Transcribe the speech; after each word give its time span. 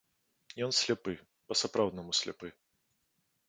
Ён 0.67 0.71
сляпы, 0.79 1.13
па-сапраўднаму 1.53 2.19
сляпы. 2.23 2.47